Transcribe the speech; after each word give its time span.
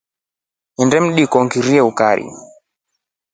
Nnde 0.83 0.97
mtriko 1.05 1.37
ngirie 1.45 1.81
ukari. 1.89 2.25